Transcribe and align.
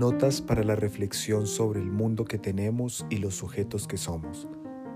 Notas 0.00 0.40
para 0.40 0.64
la 0.64 0.76
reflexión 0.76 1.46
sobre 1.46 1.78
el 1.78 1.90
mundo 1.90 2.24
que 2.24 2.38
tenemos 2.38 3.04
y 3.10 3.18
los 3.18 3.34
sujetos 3.34 3.86
que 3.86 3.98
somos, 3.98 4.48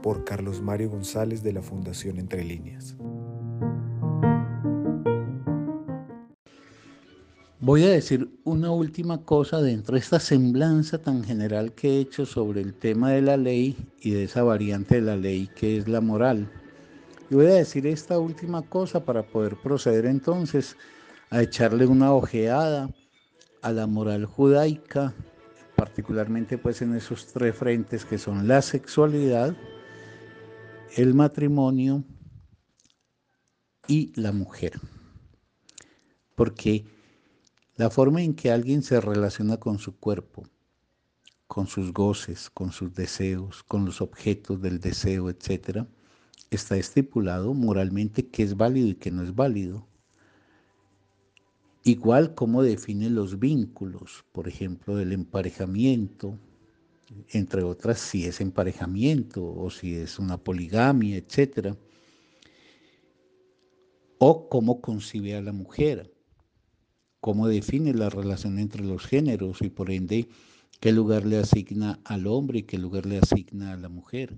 por 0.03 0.25
Carlos 0.25 0.63
Mario 0.63 0.89
González 0.89 1.43
de 1.43 1.53
la 1.53 1.61
Fundación 1.61 2.17
Entre 2.17 2.43
Líneas. 2.43 2.97
Voy 7.61 7.85
a 7.85 7.91
decir 7.91 8.31
una 8.45 8.71
última 8.71 9.27
cosa 9.27 9.61
dentro 9.61 9.93
de 9.93 10.01
esta 10.01 10.19
semblanza 10.19 10.97
tan 10.97 11.23
general 11.23 11.75
que 11.75 11.91
he 11.91 12.01
hecho 12.01 12.25
sobre 12.25 12.63
el 12.63 12.73
tema 12.73 13.11
de 13.11 13.21
la 13.21 13.37
ley 13.37 13.77
y 14.01 14.13
de 14.13 14.25
esa 14.25 14.43
variante 14.43 14.95
de 14.95 15.01
la 15.03 15.17
ley 15.17 15.51
que 15.55 15.77
es 15.77 15.87
la 15.87 16.01
moral. 16.01 16.51
Y 17.29 17.35
voy 17.35 17.49
a 17.49 17.57
decir 17.57 17.87
esta 17.87 18.19
última 18.19 18.63
cosa 18.63 19.05
para 19.05 19.23
poder 19.23 19.57
proceder 19.57 20.07
entonces 20.07 20.79
a 21.29 21.43
echarle 21.43 21.85
una 21.85 22.15
ojeada 22.15 22.89
a 23.65 23.73
la 23.73 23.87
moral 23.87 24.27
judaica, 24.27 25.15
particularmente 25.75 26.59
pues 26.59 26.83
en 26.83 26.95
esos 26.95 27.33
tres 27.33 27.57
frentes 27.57 28.05
que 28.05 28.19
son 28.19 28.47
la 28.47 28.61
sexualidad, 28.61 29.57
el 30.97 31.15
matrimonio 31.15 32.05
y 33.89 34.13
la 34.21 34.33
mujer. 34.33 34.79
Porque 36.35 36.85
la 37.77 37.89
forma 37.89 38.21
en 38.21 38.35
que 38.35 38.53
alguien 38.53 38.83
se 38.83 39.01
relaciona 39.01 39.57
con 39.57 39.79
su 39.79 39.97
cuerpo, 39.97 40.47
con 41.47 41.67
sus 41.67 41.91
goces, 41.91 42.51
con 42.51 42.71
sus 42.71 42.93
deseos, 42.93 43.63
con 43.63 43.87
los 43.87 44.03
objetos 44.03 44.61
del 44.61 44.79
deseo, 44.79 45.31
etc., 45.31 45.87
está 46.51 46.77
estipulado 46.77 47.55
moralmente 47.55 48.27
qué 48.29 48.43
es 48.43 48.59
válido 48.59 48.89
y 48.89 48.95
qué 48.97 49.11
no 49.11 49.23
es 49.23 49.35
válido. 49.35 49.89
Igual 51.85 52.35
como 52.35 52.63
define 52.63 53.11
los 53.11 53.39
vínculos, 53.39 54.25
por 54.33 54.49
ejemplo, 54.49 54.97
del 54.97 55.13
emparejamiento, 55.13 56.39
entre 57.29 57.63
otras 57.63 57.99
si 57.99 58.25
es 58.25 58.41
emparejamiento 58.41 59.45
o 59.45 59.71
si 59.71 59.95
es 59.95 60.19
una 60.19 60.39
poligamia, 60.39 61.17
etc. 61.17 61.77
O 64.19 64.49
cómo 64.49 64.81
concibe 64.81 65.37
a 65.37 65.43
la 65.43 65.53
mujer 65.53 66.15
cómo 67.25 67.49
define 67.49 67.95
la 67.95 68.11
relación 68.11 68.59
entre 68.59 68.85
los 68.85 69.07
géneros 69.07 69.63
y 69.63 69.71
por 69.71 69.91
ende 69.91 70.29
qué 70.79 70.93
lugar 70.93 71.25
le 71.25 71.39
asigna 71.39 71.99
al 72.05 72.27
hombre 72.27 72.59
y 72.59 72.63
qué 72.65 72.77
lugar 72.77 73.07
le 73.07 73.17
asigna 73.17 73.73
a 73.73 73.79
la 73.79 73.89
mujer. 73.89 74.37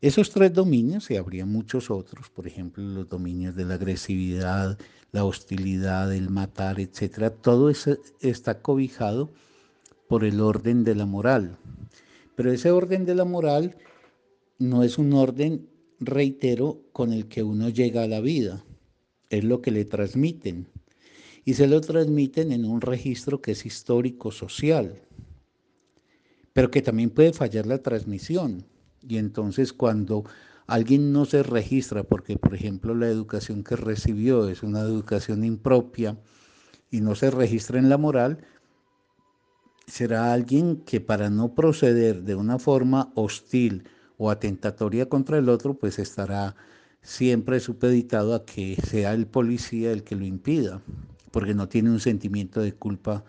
Esos 0.00 0.30
tres 0.30 0.52
dominios, 0.52 1.10
y 1.10 1.16
habría 1.16 1.46
muchos 1.46 1.90
otros, 1.90 2.30
por 2.30 2.46
ejemplo, 2.46 2.84
los 2.84 3.08
dominios 3.08 3.56
de 3.56 3.64
la 3.64 3.74
agresividad, 3.74 4.78
la 5.12 5.24
hostilidad, 5.24 6.14
el 6.14 6.30
matar, 6.30 6.80
etc., 6.80 7.32
todo 7.40 7.70
eso 7.70 7.98
está 8.20 8.62
cobijado 8.62 9.30
por 10.08 10.24
el 10.24 10.40
orden 10.40 10.84
de 10.84 10.94
la 10.94 11.06
moral. 11.06 11.56
Pero 12.36 12.52
ese 12.52 12.70
orden 12.70 13.04
de 13.04 13.14
la 13.14 13.24
moral 13.24 13.76
no 14.58 14.82
es 14.82 14.98
un 14.98 15.12
orden, 15.12 15.68
reitero, 15.98 16.80
con 16.92 17.12
el 17.12 17.28
que 17.28 17.42
uno 17.42 17.68
llega 17.68 18.02
a 18.02 18.08
la 18.08 18.20
vida, 18.20 18.64
es 19.28 19.44
lo 19.44 19.60
que 19.60 19.70
le 19.70 19.84
transmiten 19.84 20.66
y 21.44 21.54
se 21.54 21.66
lo 21.66 21.80
transmiten 21.80 22.52
en 22.52 22.64
un 22.64 22.80
registro 22.80 23.40
que 23.40 23.52
es 23.52 23.66
histórico-social, 23.66 25.00
pero 26.52 26.70
que 26.70 26.82
también 26.82 27.10
puede 27.10 27.32
fallar 27.32 27.66
la 27.66 27.78
transmisión. 27.78 28.66
Y 29.02 29.16
entonces 29.16 29.72
cuando 29.72 30.24
alguien 30.70 31.12
no 31.12 31.24
se 31.24 31.42
registra 31.42 32.04
porque, 32.04 32.36
por 32.36 32.54
ejemplo, 32.54 32.94
la 32.94 33.08
educación 33.08 33.64
que 33.64 33.76
recibió 33.76 34.48
es 34.48 34.62
una 34.62 34.80
educación 34.80 35.44
impropia 35.44 36.16
y 36.90 37.00
no 37.00 37.14
se 37.14 37.30
registra 37.30 37.78
en 37.78 37.88
la 37.88 37.98
moral, 37.98 38.38
será 39.86 40.32
alguien 40.32 40.76
que 40.84 41.00
para 41.00 41.28
no 41.28 41.54
proceder 41.54 42.22
de 42.22 42.36
una 42.36 42.58
forma 42.58 43.12
hostil 43.16 43.84
o 44.16 44.30
atentatoria 44.30 45.08
contra 45.08 45.38
el 45.38 45.48
otro, 45.48 45.74
pues 45.74 45.98
estará 45.98 46.54
siempre 47.02 47.58
supeditado 47.60 48.34
a 48.34 48.44
que 48.44 48.76
sea 48.76 49.14
el 49.14 49.26
policía 49.26 49.90
el 49.90 50.04
que 50.04 50.16
lo 50.16 50.24
impida 50.24 50.82
porque 51.30 51.54
no 51.54 51.68
tiene 51.68 51.90
un 51.90 52.00
sentimiento 52.00 52.60
de 52.60 52.74
culpa 52.74 53.24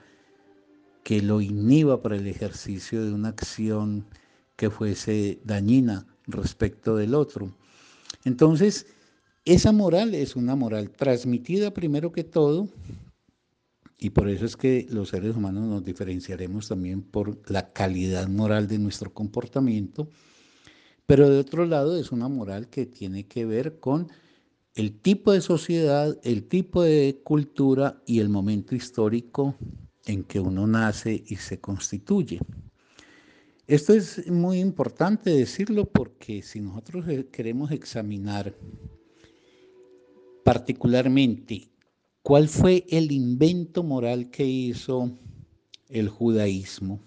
que 1.04 1.22
lo 1.22 1.42
inhiba 1.42 2.02
para 2.02 2.16
el 2.16 2.28
ejercicio 2.28 3.04
de 3.04 3.14
una 3.14 3.30
acción 3.30 4.06
que 4.56 4.70
fuese 4.70 5.40
dañina 5.44 6.11
respecto 6.28 6.96
del 6.96 7.16
otro. 7.16 7.52
Entonces, 8.26 8.88
esa 9.46 9.72
moral 9.72 10.14
es 10.14 10.36
una 10.36 10.56
moral 10.56 10.92
transmitida 10.92 11.74
primero 11.74 12.12
que 12.12 12.24
todo, 12.24 12.70
y 13.98 14.10
por 14.10 14.30
eso 14.30 14.46
es 14.46 14.58
que 14.58 14.88
los 14.90 15.10
seres 15.10 15.36
humanos 15.36 15.68
nos 15.68 15.84
diferenciaremos 15.84 16.68
también 16.68 17.04
por 17.04 17.40
la 17.50 17.72
calidad 17.72 18.28
moral 18.28 18.68
de 18.68 18.80
nuestro 18.80 19.14
comportamiento, 19.14 20.10
pero 21.06 21.30
de 21.30 21.40
otro 21.40 21.66
lado 21.66 21.98
es 21.98 22.12
una 22.12 22.28
moral 22.28 22.68
que 22.70 22.86
tiene 22.86 23.28
que 23.28 23.46
ver 23.46 23.80
con 23.80 24.10
el 24.76 25.00
tipo 25.00 25.32
de 25.32 25.42
sociedad, 25.42 26.18
el 26.24 26.48
tipo 26.48 26.82
de 26.82 27.22
cultura 27.24 28.02
y 28.06 28.20
el 28.20 28.30
momento 28.30 28.74
histórico 28.76 29.56
en 30.06 30.24
que 30.24 30.40
uno 30.40 30.66
nace 30.66 31.24
y 31.28 31.36
se 31.36 31.60
constituye. 31.60 32.40
Esto 33.72 33.94
es 33.94 34.30
muy 34.30 34.60
importante 34.60 35.30
decirlo 35.30 35.86
porque 35.86 36.42
si 36.42 36.60
nosotros 36.60 37.08
eh, 37.08 37.30
queremos 37.32 37.72
examinar 37.72 38.54
particularmente 40.44 41.70
cuál 42.22 42.50
fue 42.50 42.84
el 42.90 43.14
invento 43.14 43.82
moral 43.82 44.30
que 44.30 44.46
hizo 44.46 45.18
el 45.88 46.10
judaísmo, 46.10 47.00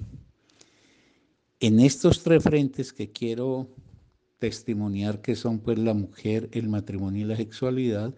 en 1.60 1.80
estos 1.80 2.22
tres 2.22 2.42
frentes 2.42 2.94
que 2.94 3.12
quiero 3.12 3.68
testimoniar 4.38 5.20
que 5.20 5.36
son 5.36 5.58
pues 5.58 5.78
la 5.78 5.92
mujer, 5.92 6.48
el 6.52 6.70
matrimonio 6.70 7.26
y 7.26 7.28
la 7.28 7.36
sexualidad, 7.36 8.14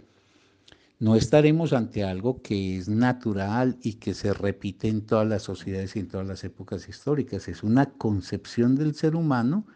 no 0.99 1.15
estaremos 1.15 1.73
ante 1.73 2.05
algo 2.05 2.41
que 2.41 2.79
es 2.79 2.89
natural 2.89 3.77
y 3.83 3.95
que 3.95 4.15
se 4.15 4.33
repite 4.33 4.89
en 4.89 5.05
todas 5.05 5.29
las 5.29 5.43
sociedades 5.43 5.95
y 5.97 6.01
en 6.01 6.09
todas 6.09 6.27
las 6.27 6.43
épocas 6.45 6.89
históricas. 6.89 7.49
Es 7.49 7.63
una 7.63 7.87
concepción 7.87 8.77
del 8.77 8.95
ser 8.95 9.15
humano 9.15 9.67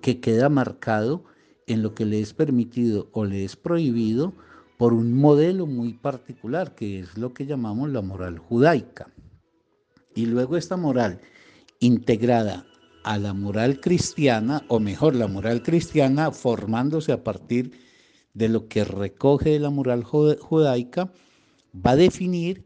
que 0.00 0.20
queda 0.20 0.48
marcado 0.48 1.24
en 1.66 1.82
lo 1.82 1.94
que 1.94 2.06
le 2.06 2.20
es 2.20 2.32
permitido 2.32 3.10
o 3.12 3.24
le 3.24 3.44
es 3.44 3.56
prohibido 3.56 4.32
por 4.78 4.94
un 4.94 5.12
modelo 5.12 5.66
muy 5.66 5.94
particular, 5.94 6.74
que 6.74 7.00
es 7.00 7.18
lo 7.18 7.34
que 7.34 7.46
llamamos 7.46 7.90
la 7.90 8.02
moral 8.02 8.38
judaica. 8.38 9.08
Y 10.14 10.26
luego 10.26 10.56
esta 10.56 10.76
moral 10.76 11.20
integrada 11.80 12.66
a 13.04 13.18
la 13.18 13.34
moral 13.34 13.80
cristiana, 13.80 14.64
o 14.68 14.80
mejor, 14.80 15.14
la 15.14 15.28
moral 15.28 15.62
cristiana 15.62 16.30
formándose 16.30 17.12
a 17.12 17.22
partir 17.22 17.70
de 17.70 17.86
lo 18.36 18.68
que 18.68 18.84
recoge 18.84 19.58
la 19.58 19.70
moral 19.70 20.04
judaica, 20.04 21.10
va 21.74 21.92
a 21.92 21.96
definir 21.96 22.64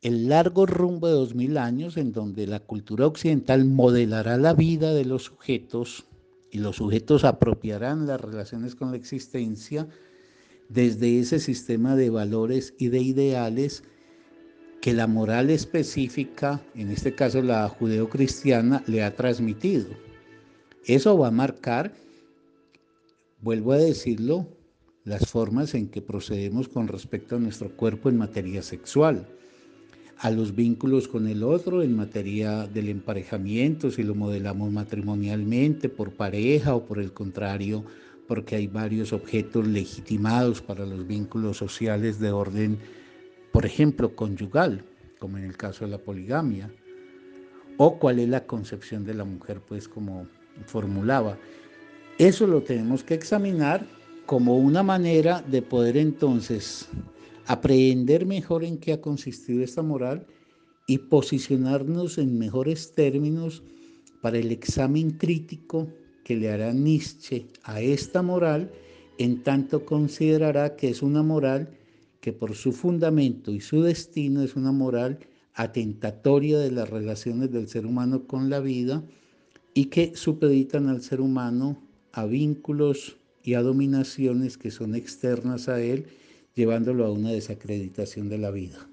el 0.00 0.28
largo 0.28 0.64
rumbo 0.64 1.08
de 1.08 1.14
dos 1.14 1.34
mil 1.34 1.58
años 1.58 1.96
en 1.96 2.12
donde 2.12 2.46
la 2.46 2.60
cultura 2.60 3.06
occidental 3.06 3.64
modelará 3.64 4.36
la 4.36 4.54
vida 4.54 4.94
de 4.94 5.04
los 5.04 5.24
sujetos 5.24 6.06
y 6.50 6.58
los 6.58 6.76
sujetos 6.76 7.24
apropiarán 7.24 8.06
las 8.06 8.20
relaciones 8.20 8.74
con 8.74 8.92
la 8.92 8.96
existencia 8.96 9.88
desde 10.68 11.18
ese 11.18 11.40
sistema 11.40 11.96
de 11.96 12.10
valores 12.10 12.74
y 12.78 12.88
de 12.88 13.00
ideales 13.00 13.82
que 14.80 14.92
la 14.92 15.08
moral 15.08 15.50
específica, 15.50 16.62
en 16.74 16.90
este 16.90 17.14
caso 17.14 17.42
la 17.42 17.68
judeocristiana, 17.68 18.84
le 18.86 19.02
ha 19.02 19.14
transmitido. 19.16 19.88
Eso 20.84 21.18
va 21.18 21.28
a 21.28 21.32
marcar, 21.32 21.92
vuelvo 23.40 23.72
a 23.72 23.78
decirlo, 23.78 24.46
las 25.08 25.26
formas 25.26 25.74
en 25.74 25.88
que 25.88 26.02
procedemos 26.02 26.68
con 26.68 26.86
respecto 26.86 27.36
a 27.36 27.38
nuestro 27.38 27.70
cuerpo 27.70 28.08
en 28.08 28.18
materia 28.18 28.62
sexual, 28.62 29.26
a 30.18 30.30
los 30.30 30.54
vínculos 30.54 31.08
con 31.08 31.26
el 31.26 31.42
otro 31.42 31.82
en 31.82 31.96
materia 31.96 32.66
del 32.66 32.88
emparejamiento, 32.88 33.90
si 33.90 34.02
lo 34.02 34.14
modelamos 34.14 34.70
matrimonialmente, 34.70 35.88
por 35.88 36.12
pareja 36.12 36.74
o 36.74 36.84
por 36.84 36.98
el 36.98 37.12
contrario, 37.12 37.84
porque 38.26 38.56
hay 38.56 38.66
varios 38.66 39.12
objetos 39.12 39.66
legitimados 39.66 40.60
para 40.60 40.84
los 40.84 41.06
vínculos 41.06 41.56
sociales 41.56 42.20
de 42.20 42.30
orden 42.30 42.78
por 43.52 43.66
ejemplo, 43.66 44.14
conyugal, 44.14 44.84
como 45.18 45.38
en 45.38 45.44
el 45.44 45.56
caso 45.56 45.84
de 45.84 45.90
la 45.90 45.98
poligamia, 45.98 46.70
o 47.76 47.98
cuál 47.98 48.18
es 48.18 48.28
la 48.28 48.46
concepción 48.46 49.04
de 49.04 49.14
la 49.14 49.24
mujer, 49.24 49.60
pues 49.66 49.88
como 49.88 50.28
formulaba. 50.66 51.38
Eso 52.18 52.46
lo 52.46 52.62
tenemos 52.62 53.02
que 53.02 53.14
examinar 53.14 53.86
como 54.28 54.58
una 54.58 54.82
manera 54.82 55.40
de 55.40 55.62
poder 55.62 55.96
entonces 55.96 56.86
aprender 57.46 58.26
mejor 58.26 58.62
en 58.62 58.76
qué 58.76 58.92
ha 58.92 59.00
consistido 59.00 59.64
esta 59.64 59.80
moral 59.80 60.26
y 60.86 60.98
posicionarnos 60.98 62.18
en 62.18 62.38
mejores 62.38 62.92
términos 62.92 63.62
para 64.20 64.36
el 64.36 64.52
examen 64.52 65.12
crítico 65.12 65.88
que 66.24 66.36
le 66.36 66.50
hará 66.50 66.74
Nietzsche 66.74 67.46
a 67.62 67.80
esta 67.80 68.20
moral, 68.20 68.70
en 69.16 69.42
tanto 69.42 69.86
considerará 69.86 70.76
que 70.76 70.90
es 70.90 71.00
una 71.00 71.22
moral 71.22 71.70
que 72.20 72.34
por 72.34 72.54
su 72.54 72.72
fundamento 72.72 73.50
y 73.50 73.62
su 73.62 73.82
destino 73.82 74.42
es 74.42 74.56
una 74.56 74.72
moral 74.72 75.20
atentatoria 75.54 76.58
de 76.58 76.70
las 76.70 76.90
relaciones 76.90 77.50
del 77.50 77.66
ser 77.66 77.86
humano 77.86 78.26
con 78.26 78.50
la 78.50 78.60
vida 78.60 79.02
y 79.72 79.86
que 79.86 80.14
supeditan 80.16 80.90
al 80.90 81.00
ser 81.00 81.22
humano 81.22 81.82
a 82.12 82.26
vínculos 82.26 83.16
y 83.48 83.54
a 83.54 83.62
dominaciones 83.62 84.58
que 84.58 84.70
son 84.70 84.94
externas 84.94 85.70
a 85.70 85.80
él, 85.80 86.08
llevándolo 86.54 87.06
a 87.06 87.10
una 87.10 87.30
desacreditación 87.30 88.28
de 88.28 88.36
la 88.36 88.50
vida. 88.50 88.90